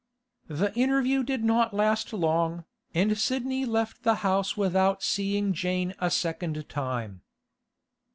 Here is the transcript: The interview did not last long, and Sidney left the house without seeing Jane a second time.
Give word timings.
The 0.47 0.73
interview 0.73 1.21
did 1.23 1.43
not 1.43 1.75
last 1.75 2.11
long, 2.11 2.65
and 2.95 3.15
Sidney 3.15 3.65
left 3.65 4.01
the 4.01 4.15
house 4.25 4.57
without 4.57 5.03
seeing 5.03 5.53
Jane 5.53 5.93
a 5.99 6.09
second 6.09 6.67
time. 6.67 7.21